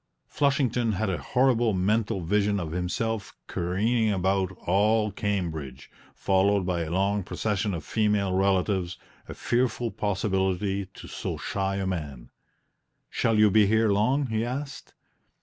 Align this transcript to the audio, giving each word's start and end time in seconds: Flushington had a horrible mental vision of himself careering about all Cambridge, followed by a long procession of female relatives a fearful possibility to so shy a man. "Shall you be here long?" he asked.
Flushington 0.25 0.93
had 0.93 1.11
a 1.11 1.19
horrible 1.21 1.73
mental 1.73 2.21
vision 2.21 2.59
of 2.59 2.71
himself 2.71 3.35
careering 3.45 4.09
about 4.09 4.51
all 4.65 5.11
Cambridge, 5.11 5.91
followed 6.15 6.65
by 6.65 6.81
a 6.81 6.89
long 6.89 7.21
procession 7.21 7.75
of 7.75 7.85
female 7.85 8.33
relatives 8.33 8.97
a 9.29 9.35
fearful 9.35 9.91
possibility 9.91 10.87
to 10.95 11.07
so 11.07 11.37
shy 11.37 11.75
a 11.75 11.85
man. 11.85 12.31
"Shall 13.11 13.37
you 13.37 13.51
be 13.51 13.67
here 13.67 13.89
long?" 13.89 14.25
he 14.25 14.43
asked. 14.43 14.95